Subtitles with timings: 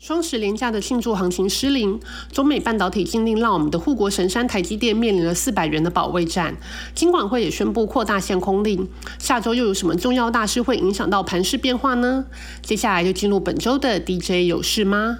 [0.00, 2.00] 双十连假的庆祝行情失灵，
[2.32, 6.56] 中美半导体禁令让我们的护国神山台积电面临了四百元的保卫战。
[6.94, 8.88] 金管会也宣布扩大限空令，
[9.18, 12.24] 下周又有什么重要大事会影响到盘势变化呢？
[12.62, 15.18] 接下来就进入本周的 DJ 有事吗？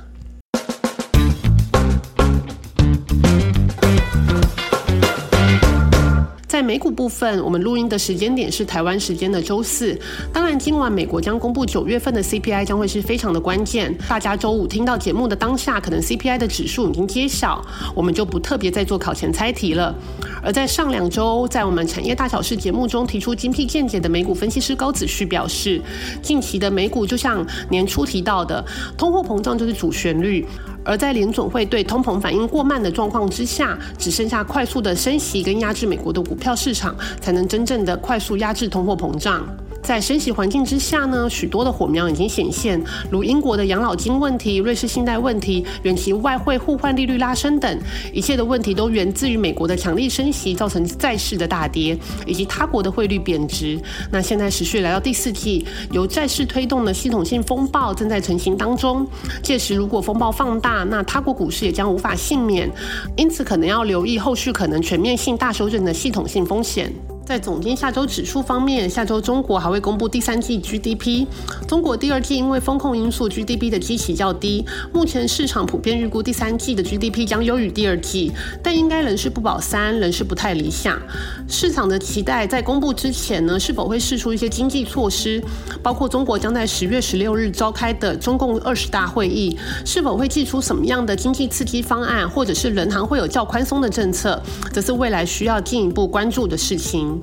[6.60, 9.98] 在美股部分，我们录音的时间点是台湾时间的周四。
[10.30, 13.96] 当然，今晚美国将公布九月份的 CPI，将会是非常的关键。
[14.06, 17.64] 大家周五听到节目的当下，可能 CPI 的指数已经揭晓，
[17.94, 19.94] 我们就不特别再做考前猜题了。
[20.42, 25.80] 而在上两周，在我们产业大小事节目中提出精辟见解的美股分析师高子旭表示，
[26.20, 28.62] 近期的美股就像年初提到的，
[28.98, 30.46] 通货膨胀就是主旋律。
[30.84, 39.46] 而在联总会对通膨反应过慢的状况之下，只剩下快速的升息跟压制美国的股票市场，才能真正的快速压制通货膨胀。
[39.82, 42.80] 在升息环境之下呢，许多的火苗已经显现，
[43.10, 47.78] 如英国的养老金问题、瑞士信贷问题、远期外汇互换利率拉升等，
[48.12, 53.80] 一切的问题都源自于美国的强力升息造成债市的大跌，以及他国的汇率贬值。
[54.12, 59.06] 那现在持续来到第四季，由债市推动的系统性风暴正在成型当中。
[59.42, 62.70] 届时如果风暴放大，那他国股市也将无法幸免，
[63.16, 66.92] 因此可能要留意后续可能全面性大修正的系统性风险。
[67.30, 71.24] 在总经下周指数方面，下周中国还会公布第三季 GDP。
[71.68, 78.32] 中国第二季因为风控因素，GDP 的基期较低，目前市场普遍预估第三季的 GDP 将优于第二季，
[78.64, 81.00] 但应该仍是不保三，仍是不太理想。
[81.46, 85.40] 市场的期待在公布之前呢，是否会试出一些经济措施，
[85.84, 89.56] 包括中国将在十月十六日召开的中共二十大会议，
[89.86, 97.19] 是否会寄出什么样的经济刺激方案，或者是人行会有较宽松的政策，则是未来需要进一步关注的事情。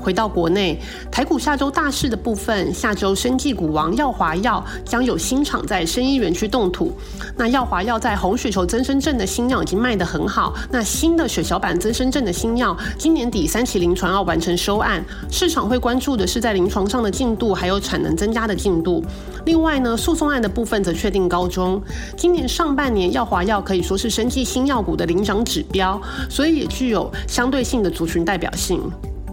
[0.00, 6.92] 回到国内，台股下周大事的部分，下周生技股王耀华药将有新厂在生医园区动土。
[7.36, 19.04] 那耀华药在红血球增生症的新药已经卖得很好，那新的血小板增生症的新药，今年底三期临床要完成收案，市场会关注的是在临床上的进度，还有产能增加的进度。
[19.46, 21.82] 另外呢，诉讼案的部分则确定高中。
[22.16, 26.00] 今年上半年耀华药可以说是生技新药股的领涨指标，
[26.30, 28.80] 所以也具有相对性的族群代表性。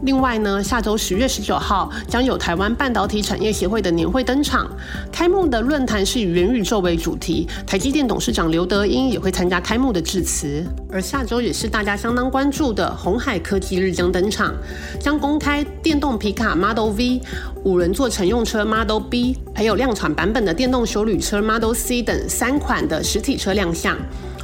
[0.05, 4.69] 另外呢，下周十月十九号将有台湾半导体产业协会的年会登场，
[5.11, 10.63] 开幕的论坛是以元宇宙为主题，台积电董事长刘德英也会参加开幕的致辞。
[10.91, 14.53] 而下周也是大家相当关注的红海科技日将登场，
[14.99, 17.19] 将公开电动皮卡 Model V、
[17.63, 23.97] 五人座乘用车 Model B，还有量产版本的电动休旅车 Model C 等三款的实体车亮相。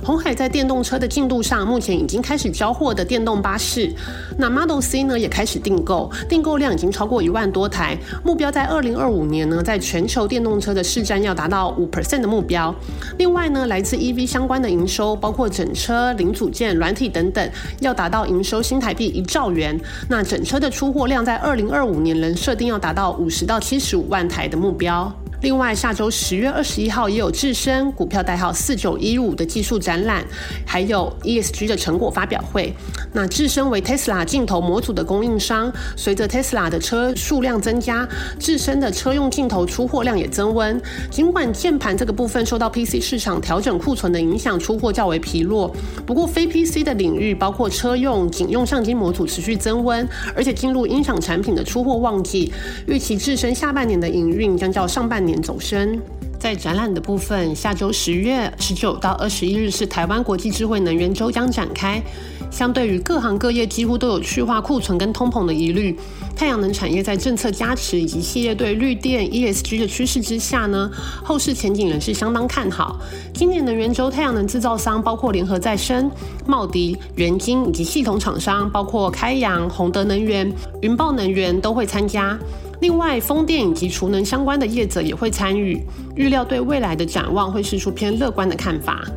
[0.03, 3.93] 红海在电动车的进度上，目前已经开始交货的电动巴士，
[4.37, 12.73] 那 Model C 呢也开始订购，订购量已经超过一万多台，目标在二零二五年呢，在全球电动车的市占要达到五 percent 的目标。
[13.17, 19.79] 另外呢，来自 EV 相关的营收，包括整车、零组件、软体等等，要达到营收新台币一兆元。
[20.09, 25.13] 那整车的出货量在二零二五年仍设定要达到五十到七十五万台的目标。
[25.41, 30.23] 另外，下周十月二十一号也有智深股票代号四九一五的技术展览，
[30.67, 32.71] 还有 ESG 的成果发表会。
[33.11, 38.07] 那智深为 Tesla 镜头模组的供应商，随着 Tesla 的车数量增加，
[38.39, 40.79] 智深的车用镜头出货量也增温。
[41.09, 45.75] 尽管键盘这个部分受到 PC 市场调整库存的影响，出货较为疲弱，
[46.05, 52.53] 不过非 PC 的领域，包括车用、警用相机模组持续增温，而且进入音响产品的出货旺季，
[52.85, 55.30] 预期智深下半年的营运将较上半年。
[55.39, 56.01] 走深，
[56.39, 62.01] 在展览的部分，下周十月十九到二十一日是台湾国际智慧能源周将展开。
[62.49, 65.97] 相对于各行各业几乎都有去化库存跟通膨的疑虑，
[66.35, 70.91] 太阳能产业在政策加持以及企业对绿电 ESG 的趋势之下呢，
[71.23, 72.99] 后市前景仍是相当看好。
[73.33, 76.11] 今年能源周太阳能制造商包括联合再生、
[76.45, 82.37] 茂迪、元晶以及系统厂商，包括开阳、宏德能源、云豹能源都会参加。
[82.81, 85.79] 另外，风电以及储能相关的业者也会参与，
[86.15, 89.07] 预料对未来的展望会是出偏乐观的看法。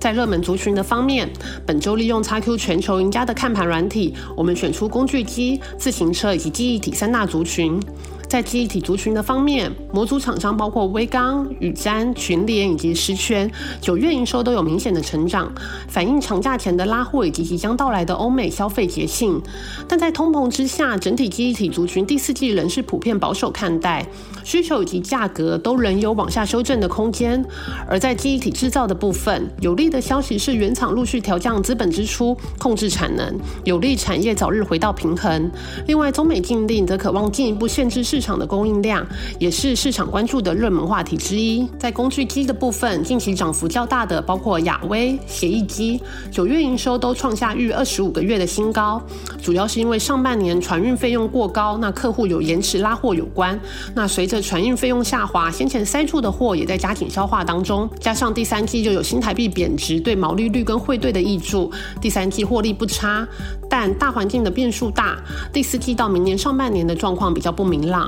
[0.00, 1.28] 在热门族群的方面，
[1.66, 7.78] 本周利用 XQ 全球赢家的看盘软体，我们选出工具机、自行车以及记忆体三大族群。
[8.28, 13.50] 在记忆体族群的方面，模组厂商包括微刚、宇瞻、群联以及实权，
[13.80, 15.50] 九月营收都有明显的成长，
[15.88, 19.40] 反映长假前的拉货以及即将到来的欧美消费节庆。
[19.88, 24.04] 但在通膨之下，整体记忆体族群第四季仍是普遍保守看待。
[24.42, 27.44] 需求以及价格都仍有往下修正的空间。
[27.88, 35.50] 而在记忆体制造的部分，有利的消息是原厂陆续调降资本支出，控制产能，有利产业早日回到平衡。
[35.88, 39.06] 另外，中美禁令则渴望进一步限制市市场的供应量，
[39.38, 41.68] 也是市场关注的热门话题之一。
[41.78, 48.98] 在工具机的部分，近期涨幅较大的包括亚威、协议机，九月营收都创下逾二十五个月的新高，
[49.42, 53.60] 主要是因为上半年船运费用过高，那客户有延迟拉货有关。
[53.94, 61.70] 那随着船运费用下滑，先前塞住的货也在加紧消化当中，加上第三季就有新台币贬值对毛利率跟汇兑的益助，
[62.00, 63.28] 第三季获利不差，
[63.68, 65.18] 但大环境的变数大，
[65.52, 68.05] 第四季到明年上半年的状况比较不明朗。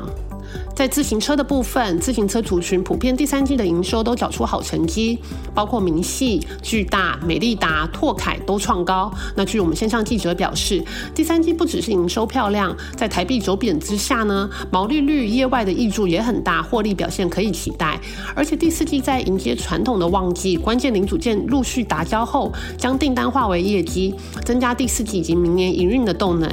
[0.75, 5.19] 在自行车的部分，自行车族群普遍第三季的营收都缴出好成绩，
[5.53, 9.12] 包括明细、巨大、美利达、拓凯都创高。
[9.35, 10.83] 那据我们线上记者表示，
[11.15, 18.01] 第三季不只是营收漂亮，在台币走贬之下呢，毛利率业外的益助也很大，获利表现可以期待。
[18.35, 26.49] 而且第四季在迎接传统的旺季，关键零组件陆续达交后，将订单化为业绩，增加第四季以及明年营运的动能。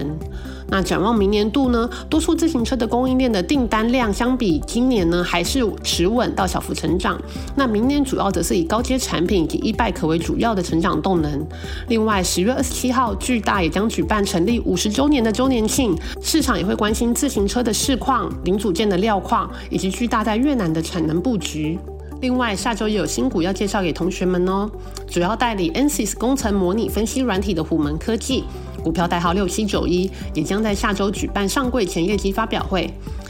[0.67, 1.89] 那展望明年度呢？
[2.09, 7.21] 多数自行车的供应链的订单量相比今年呢，还是持稳到小幅成长。
[7.55, 11.45] 那明年主要则是以高阶产品以及 e-bike 为主要的成长动能。
[11.87, 21.77] 另外，十月二十七号，巨大也将举办成立五十周年的周年庆，市场也会关心自行车的市况、零组件的料况以及巨大在越南的产能布局。
[22.21, 24.67] 另外，下周也有新股要介绍给同学们哦。
[25.07, 28.45] 主要代理 Ansys 工程模拟分析软体的虎门科技，
[28.85, 32.87] 股票代号六七九一，也将在下周举办上柜前业绩发表会。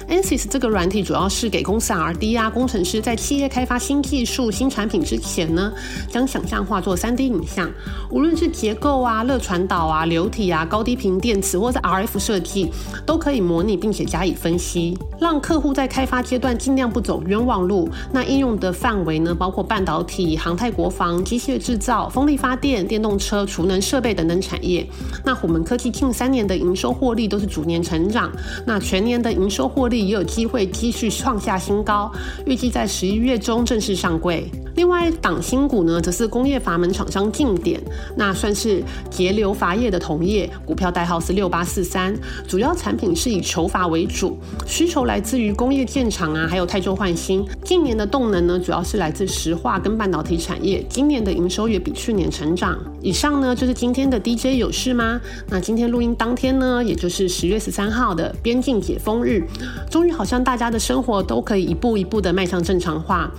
[0.08, 5.74] Ansys 这个软体主要是给公司 R&D 啊工程师在企业开发新技术、新产品之前呢，
[6.08, 7.70] 将想象化作 3D 影像，
[8.12, 12.72] 无论是结构啊、热传导啊、流体啊、高低频电磁或者 RF 设计，
[13.04, 17.90] 都可以模拟并且加以分析，让客户在开发阶段尽量不走冤枉路。
[18.12, 24.88] 那应用的范围呢，包括半导体、航太国防、机械制造、风力发电、电动车、储能设备等等产业。
[25.24, 28.32] 那虎门科技近三年的营收获利都是逐年成长，
[28.68, 29.95] 那全年的营收获利。
[30.00, 32.12] 也有机会继续创下新高，
[32.46, 34.50] 预计在十一月中正式上柜。
[34.76, 37.82] 另外，党新股呢，则是工业阀门厂商竞点，
[38.18, 42.14] 那算是节流阀业的同业，股票代号是六八四三，
[42.48, 47.46] 主要产品是以球阀为主，需求来自于工业建厂啊，还有太旧换新。
[47.64, 52.78] 近年的动能呢，主要是来自石化跟半导体产业，今年的营收也比去年成长。
[53.02, 55.22] 以上呢，就是今天的 DJ 有事吗？
[55.48, 59.42] 那今天录音当天呢，也就是十月十三号的边境解封日，
[59.90, 63.32] 终于好像大家的生活都可以一步一步的迈向正常化。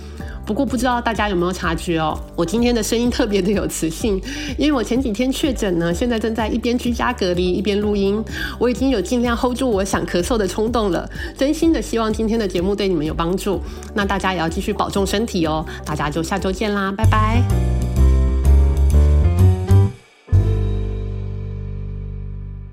[0.47, 4.19] 不过不知道大家有没有察觉哦，我今天的声音特别的有磁性，
[4.57, 8.23] 因为我前几天确诊呢，现在正在一边居家隔离一边录音，
[8.57, 11.07] 我已经有尽量 hold 住我想咳嗽的冲动了。
[11.37, 13.61] 真心的希望今天的节目对你们有帮助，
[13.93, 15.65] 那大家也要继续保重身体哦。
[15.85, 17.76] 大家就下周见啦，拜拜。